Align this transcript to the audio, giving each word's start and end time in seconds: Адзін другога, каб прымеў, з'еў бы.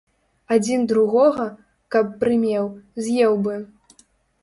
Адзін 0.55 0.87
другога, 0.91 1.47
каб 1.97 2.05
прымеў, 2.25 2.65
з'еў 3.07 3.41
бы. 3.47 3.63